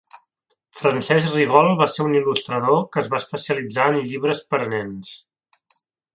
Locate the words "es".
3.03-3.11